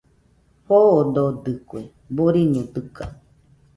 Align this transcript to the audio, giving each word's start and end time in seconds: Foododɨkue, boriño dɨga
Foododɨkue, 0.65 1.79
boriño 2.15 2.61
dɨga 2.73 3.05